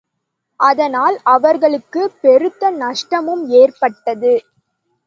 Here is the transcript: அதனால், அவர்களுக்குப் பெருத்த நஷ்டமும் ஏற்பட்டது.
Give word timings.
அதனால், 0.59 1.19
அவர்களுக்குப் 1.25 2.17
பெருத்த 2.21 2.71
நஷ்டமும் 2.71 3.47
ஏற்பட்டது. 3.55 4.33